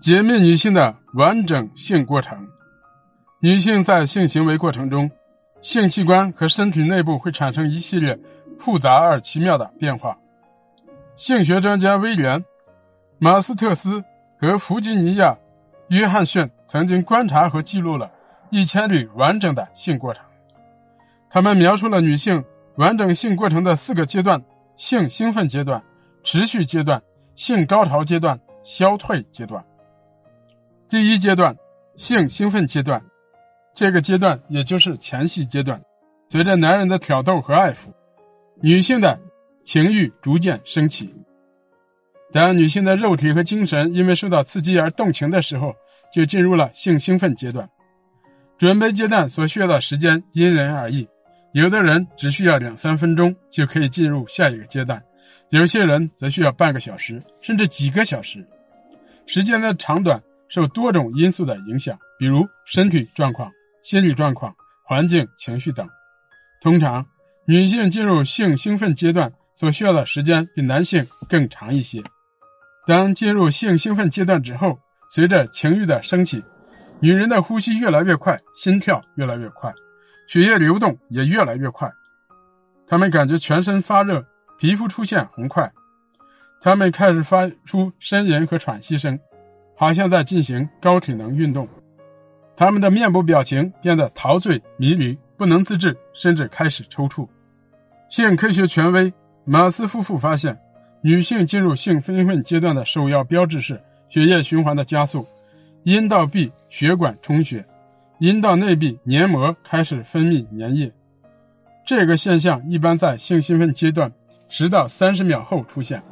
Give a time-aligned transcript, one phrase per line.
[0.00, 2.48] 解密女性的完整性过程。
[3.40, 5.10] 女性在性行为过程中，
[5.60, 8.18] 性器官和身体内部会产生一系列
[8.58, 10.16] 复杂而奇妙的变化。
[11.16, 12.40] 性学专家威廉·
[13.18, 14.02] 马斯特斯
[14.40, 15.32] 和弗吉尼亚·
[15.88, 18.08] 约翰逊曾经观察和记录了
[18.50, 20.22] 一千例完整的性过程。
[21.28, 22.42] 他们描述了女性
[22.76, 24.40] 完整性过程的四个阶段：
[24.76, 25.82] 性兴奋阶段、
[26.22, 27.02] 持续阶段、
[27.34, 29.62] 性高潮阶段、消退阶段。
[30.90, 31.54] 第一阶段，
[31.96, 33.02] 性兴奋阶段，
[33.74, 35.78] 这个阶段也就是前戏阶段。
[36.30, 37.92] 随着男人的挑逗和爱抚，
[38.62, 39.20] 女性的
[39.64, 41.14] 情欲逐渐升起。
[42.32, 45.74] 当女性的肉体和精神因为受到刺激而动情的时候，
[46.10, 47.68] 就进入了性兴奋阶段。
[48.56, 51.06] 准备阶段所需要的时间因人而异，
[51.52, 55.02] 有的人只需要两三分钟就可以进入下一个阶段，
[55.50, 58.42] 有些人则需要半个小时甚至几个小时。
[59.26, 60.18] 时间的长短。
[60.48, 63.50] 受多种因素的影响，比如身体状况、
[63.82, 65.88] 心理状况、环境、情绪等。
[66.60, 67.06] 通常，
[67.46, 72.02] 女性进入性兴奋阶段所需要的时间比男性更长一些。
[72.86, 74.78] 当进入性兴奋阶段之后，
[75.10, 76.42] 随着情欲的升起，
[77.00, 79.72] 女人的呼吸越来越快，心跳越来越快，
[80.28, 81.90] 血液流动也越来越快。
[82.86, 84.26] 她们感觉全身发热，
[84.58, 85.70] 皮肤出现红块，
[86.60, 89.18] 她们开始发出呻吟和喘息声。
[89.78, 91.68] 好像在进行高体能运动，
[92.56, 97.28] 他们的面部表情变得陶醉迷离，不能自制，甚至开始抽搐。
[98.10, 99.12] 性科学权威
[99.44, 100.58] 马斯夫妇发现，
[101.00, 105.24] 女性进入性兴奋阶段的首要标志是血液循环的加速，
[105.84, 107.64] 阴道壁血管充血，
[108.18, 110.92] 阴道内壁黏膜开始分泌粘液。
[111.86, 114.12] 这个现象一般在性兴奋阶段
[114.48, 116.02] 十到三十秒后出现。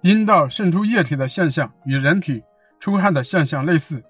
[0.00, 2.42] 阴道渗出液体的现象与人体。
[2.80, 4.02] 出汗的现象类似，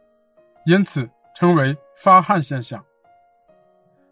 [0.66, 2.84] 因此称为发汗现象。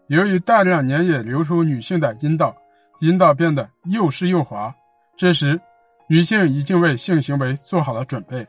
[0.07, 2.55] 由于大量粘液流出女性的阴道，
[2.99, 4.73] 阴道变得又湿又滑，
[5.15, 5.59] 这时
[6.07, 8.47] 女性已经为性行为做好了准备。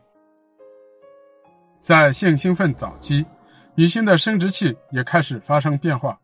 [1.80, 3.26] 在性兴奋早期，
[3.74, 6.18] 女性的生殖器也开始发生变化，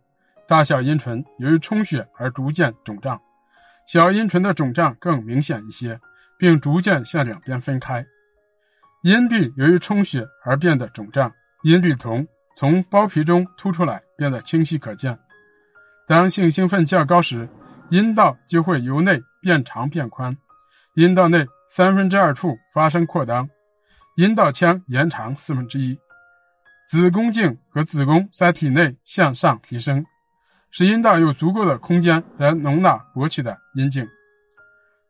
[0.47, 3.21] 大小阴唇由于充血而逐渐肿胀，
[3.87, 6.01] 小阴唇的肿胀更明显一些，
[6.39, 8.05] 并逐渐向两边分开。
[9.05, 11.31] 阴蒂由于充血而变得肿胀，
[11.63, 12.27] 阴蒂瞳
[12.57, 15.19] 从包皮中凸出来，变得清晰可见。
[16.07, 17.47] 当性兴奋较高时，
[17.91, 20.35] 阴道就会由内变长变宽，
[20.95, 23.47] 阴道内三分之二处发生扩张，
[24.17, 26.01] 阴道腔延长四分之一，
[26.89, 30.03] 子宫颈和子宫在体内向上提升，
[30.71, 34.09] 使阴道有足够的空间来容纳勃起的阴茎。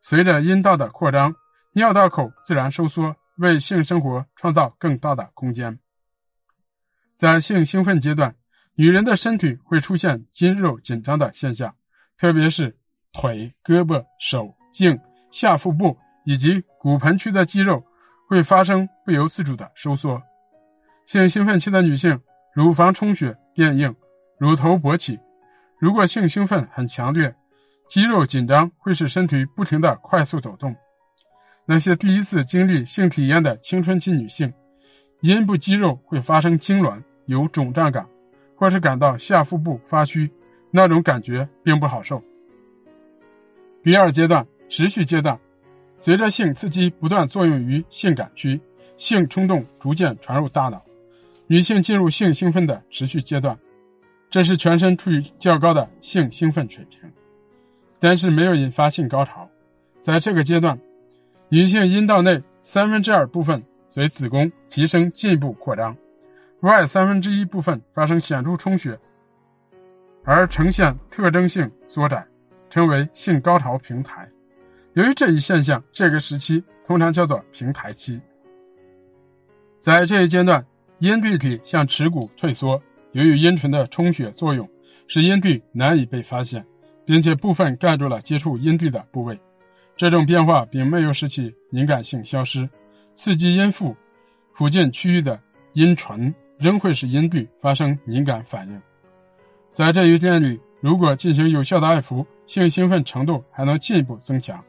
[0.01, 1.33] 随着阴道的扩张，
[1.71, 3.15] 尿道口自然收缩。
[3.37, 5.79] 为性生活创造更大的空间。
[7.15, 8.35] 在性兴奋阶段，
[8.75, 11.75] 女人的身体会出现筋肉紧张的现象，
[12.17, 12.77] 特别是
[13.13, 14.99] 腿、胳膊、手颈、
[15.31, 17.83] 下腹部以及骨盆区的肌肉
[18.27, 20.21] 会发生不由自主的收缩。
[21.05, 22.19] 性兴奋期的女性，
[22.53, 23.95] 乳房充血变硬，
[24.37, 25.19] 乳头勃起。
[25.77, 27.35] 如果性兴奋很强烈，
[27.87, 30.75] 肌肉紧张会使身体不停地快速抖动。
[31.67, 34.53] 那些第一次经历性体验的青春期女性，
[35.21, 38.07] 阴部肌肉会发生痉挛、有肿胀感，
[38.55, 40.29] 或是感到下腹部发虚，
[40.69, 42.21] 那种感觉并不好受。
[43.81, 45.39] 第二阶段，持续阶段，
[45.97, 48.61] 随着性刺激不断作用于性感区，
[48.95, 50.85] 性冲动逐渐传入大脑，
[51.47, 53.57] 女性进入性兴奋的持续阶段，
[54.29, 56.99] 这是全身处于较高的性兴奋水平，
[57.99, 59.49] 但是没有引发性高潮，
[59.99, 60.79] 在这个阶段。
[61.49, 65.95] 女性阴道内三分之二部分随子宫提升进一步扩张，
[66.61, 68.99] 外三分之一部分发生显著充血，
[70.23, 72.25] 而呈现特征性缩窄，
[72.69, 74.27] 称为性高潮平台。
[74.93, 78.19] 由于这一现象，这个时期通常叫做平台期。
[79.79, 80.65] 在这一阶段，
[80.97, 82.81] 阴蒂体向耻骨退缩，
[83.11, 84.67] 由于阴唇的充血作用，
[85.07, 86.65] 使阴蒂难以被发现，
[87.05, 89.39] 并且部分盖住了接触阴蒂的部位。
[89.97, 92.69] 这种变化并没有使其敏感性消失，
[93.13, 93.95] 刺激阴腹
[94.51, 95.39] 附近区域的
[95.73, 98.81] 阴唇仍会使阴蒂发生敏感反应。
[99.71, 104.63] 在这一点里，如果进行有效的爱抚，性兴奋程度还能进一步增强，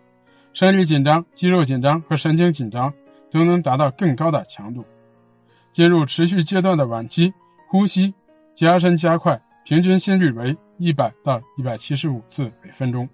[0.53, 2.93] 生理紧张、肌肉紧张和神经紧张
[3.31, 4.85] 都能达到更高的强度。
[5.73, 7.33] 进入持续阶段的晚期，
[7.69, 8.15] 呼吸
[8.55, 13.09] 加深加快，平均心率为一百到一百七十五次每分钟。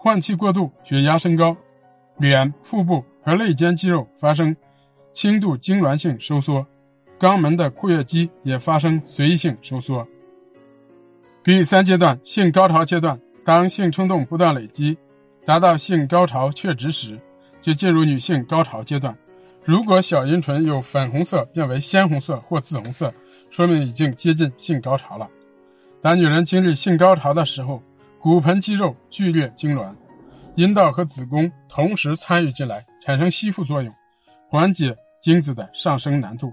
[0.00, 1.56] 换气过度，血压升高，
[2.18, 4.54] 脸、腹部和肋间肌肉发生
[5.12, 6.64] 轻度痉挛性收缩，
[7.18, 10.06] 肛门的括约肌也发生随意性收缩。
[11.42, 14.96] 第三阶段，性高潮阶段，当性冲动不断累积，
[15.44, 17.18] 达到性高潮确值时，
[17.60, 19.16] 就进入女性高潮阶段。
[19.64, 23.12] 如果小阴唇由粉红色变为鲜红色或紫红色，
[23.50, 25.28] 说明已经接近性高潮了。
[26.00, 27.82] 当女人经历性高潮的时候，
[28.28, 29.94] 骨盆肌肉剧烈痉挛，
[30.54, 33.90] 阴道和子宫同时参与进来，产生吸附作用，
[34.50, 36.52] 缓解精子的上升难度。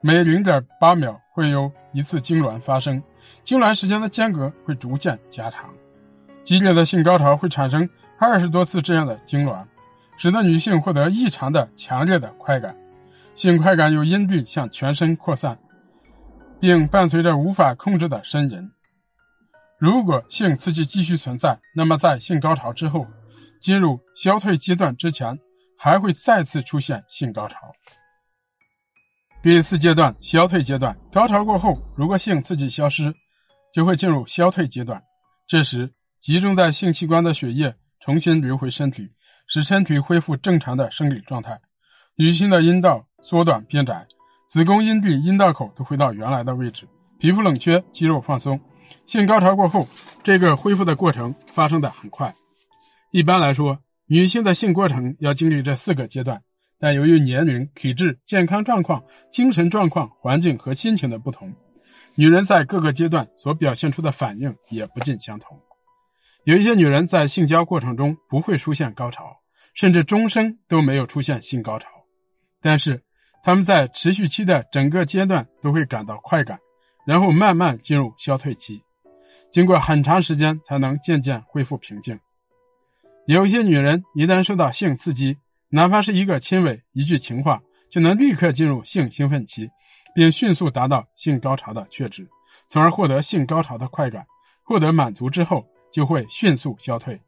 [0.00, 3.00] 每零点八秒会有一次痉挛发生，
[3.44, 5.70] 痉挛时间的间隔会逐渐加长。
[6.42, 7.88] 激烈的性高潮会产生
[8.18, 9.64] 二十多次这样的痉挛。
[10.16, 12.74] 使得女性获得异常的强烈的快感，
[13.36, 15.56] 性快感由阴蒂向全身扩散，
[16.58, 18.68] 并伴随着无法控制的呻吟。
[19.82, 23.04] 如果性刺激继续存在，那么在性高潮之后，
[23.60, 25.36] 进入消退阶段之前，
[25.76, 27.56] 还会再次出现性高潮。
[29.42, 33.12] 第四阶段消退阶段，高潮过后，如果性刺激消失，
[33.74, 35.02] 就会进入消退阶段。
[35.48, 39.10] 这时，集中在性器官的血液重新流回身体。
[39.48, 41.60] 使身体恢复正常的生理状态，
[42.14, 44.06] 女性的阴道缩短变窄，
[44.48, 46.88] 子宫、阴蒂、阴道口都回到原来的位置，
[47.18, 48.58] 皮肤冷却，肌肉放松。
[49.06, 49.88] 性高潮过后，
[50.22, 52.34] 这个恢复的过程发生的很快。
[53.10, 56.42] 一般来说，女性的性过程要经历这四个阶段，
[56.78, 61.52] 但由于年龄、体质、健康状况、精神状况、环境和心情的不同，
[62.14, 65.58] 女人在各个阶段所表现出的反应也不尽相同。
[66.44, 69.36] 有一些女人在性交过程中不会出现高潮。
[69.74, 71.88] 甚至终生都没有出现性高潮，
[72.60, 73.02] 但是
[73.42, 76.58] 她们在持续期的整个阶段都会感到快感，
[77.04, 78.82] 然后慢慢进入消退期，
[79.50, 82.18] 经过很长时间才能渐渐恢复平静。
[83.26, 85.38] 有些女人一旦受到性刺激，
[85.70, 87.60] 哪怕是一个亲吻、一句情话，
[87.90, 89.70] 就能立刻进入性兴奋期，
[90.14, 92.28] 并迅速达到性高潮的确值，
[92.68, 94.24] 从而获得性高潮的快感。
[94.64, 97.20] 获得满足之后，就会迅速消退。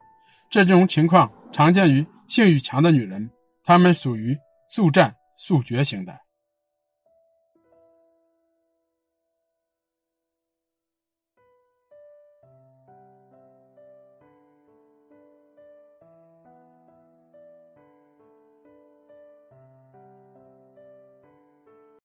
[0.50, 2.06] 这种情况常见于。
[2.26, 3.30] 性欲强的女人，
[3.62, 4.34] 她们属于
[4.66, 6.23] 速战速决型的。